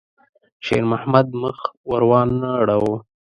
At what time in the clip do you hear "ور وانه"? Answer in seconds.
1.89-2.51